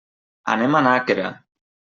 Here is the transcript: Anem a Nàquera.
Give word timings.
Anem 0.53 0.79
a 0.79 0.83
Nàquera. 0.89 1.31